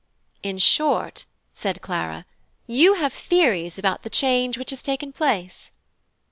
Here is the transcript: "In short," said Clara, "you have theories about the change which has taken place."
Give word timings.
"In 0.41 0.57
short," 0.57 1.25
said 1.53 1.83
Clara, 1.83 2.25
"you 2.65 2.95
have 2.95 3.13
theories 3.13 3.77
about 3.77 4.01
the 4.01 4.09
change 4.09 4.57
which 4.57 4.71
has 4.71 4.81
taken 4.81 5.13
place." 5.13 5.71